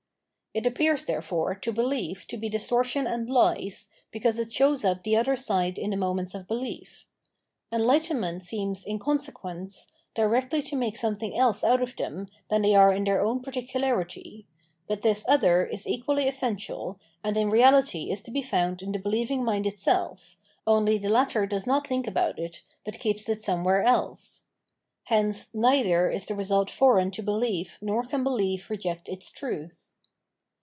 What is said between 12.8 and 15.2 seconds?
in their own particu larit^/'; but